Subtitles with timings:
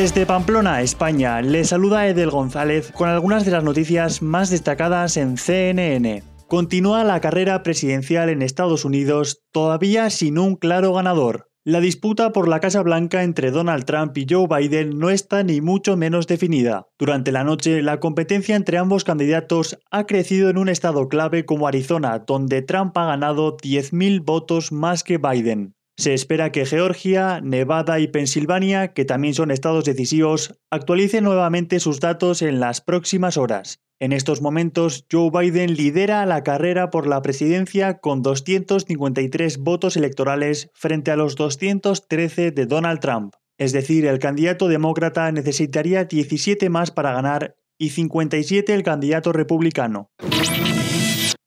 [0.00, 5.36] Desde Pamplona, España, le saluda Edel González con algunas de las noticias más destacadas en
[5.36, 6.22] CNN.
[6.46, 11.50] Continúa la carrera presidencial en Estados Unidos, todavía sin un claro ganador.
[11.64, 15.60] La disputa por la Casa Blanca entre Donald Trump y Joe Biden no está ni
[15.60, 16.86] mucho menos definida.
[16.96, 21.66] Durante la noche, la competencia entre ambos candidatos ha crecido en un estado clave como
[21.66, 25.74] Arizona, donde Trump ha ganado 10.000 votos más que Biden.
[25.98, 31.98] Se espera que Georgia, Nevada y Pensilvania, que también son estados decisivos, actualicen nuevamente sus
[31.98, 33.80] datos en las próximas horas.
[33.98, 40.70] En estos momentos, Joe Biden lidera la carrera por la presidencia con 253 votos electorales
[40.72, 43.34] frente a los 213 de Donald Trump.
[43.58, 50.12] Es decir, el candidato demócrata necesitaría 17 más para ganar y 57 el candidato republicano.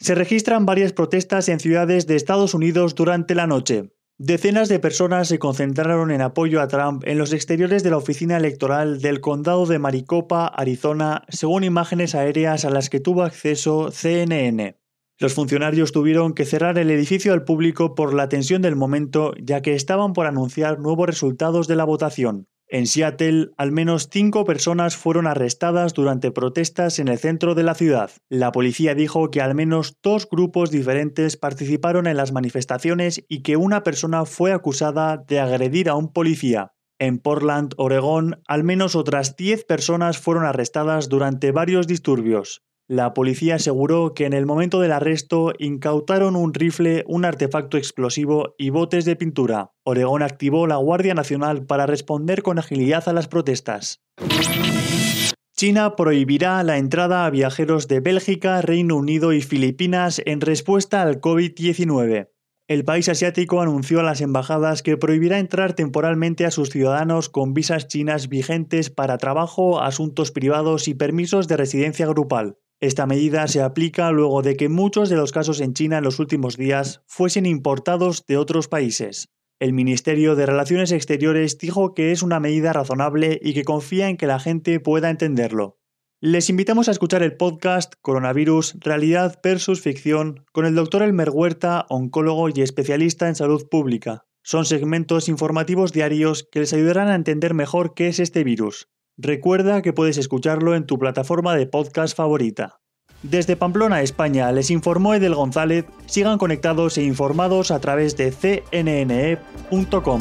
[0.00, 3.92] Se registran varias protestas en ciudades de Estados Unidos durante la noche.
[4.24, 8.36] Decenas de personas se concentraron en apoyo a Trump en los exteriores de la oficina
[8.36, 14.78] electoral del condado de Maricopa, Arizona, según imágenes aéreas a las que tuvo acceso CNN.
[15.18, 19.60] Los funcionarios tuvieron que cerrar el edificio al público por la tensión del momento, ya
[19.60, 22.46] que estaban por anunciar nuevos resultados de la votación.
[22.72, 27.74] En Seattle, al menos cinco personas fueron arrestadas durante protestas en el centro de la
[27.74, 28.10] ciudad.
[28.30, 33.58] La policía dijo que al menos dos grupos diferentes participaron en las manifestaciones y que
[33.58, 36.72] una persona fue acusada de agredir a un policía.
[36.98, 42.62] En Portland, Oregón, al menos otras 10 personas fueron arrestadas durante varios disturbios.
[42.88, 48.54] La policía aseguró que en el momento del arresto incautaron un rifle, un artefacto explosivo
[48.58, 49.72] y botes de pintura.
[49.84, 54.02] Oregón activó la Guardia Nacional para responder con agilidad a las protestas.
[55.56, 61.20] China prohibirá la entrada a viajeros de Bélgica, Reino Unido y Filipinas en respuesta al
[61.20, 62.30] COVID-19.
[62.66, 67.54] El país asiático anunció a las embajadas que prohibirá entrar temporalmente a sus ciudadanos con
[67.54, 72.56] visas chinas vigentes para trabajo, asuntos privados y permisos de residencia grupal.
[72.82, 76.18] Esta medida se aplica luego de que muchos de los casos en China en los
[76.18, 79.28] últimos días fuesen importados de otros países.
[79.60, 84.16] El Ministerio de Relaciones Exteriores dijo que es una medida razonable y que confía en
[84.16, 85.78] que la gente pueda entenderlo.
[86.20, 91.86] Les invitamos a escuchar el podcast Coronavirus, Realidad versus Ficción con el doctor Elmer Huerta,
[91.88, 94.24] oncólogo y especialista en salud pública.
[94.42, 98.88] Son segmentos informativos diarios que les ayudarán a entender mejor qué es este virus.
[99.18, 102.80] Recuerda que puedes escucharlo en tu plataforma de podcast favorita.
[103.22, 105.84] Desde Pamplona, España, les informó Edel González.
[106.06, 110.20] Sigan conectados e informados a través de cnne.com.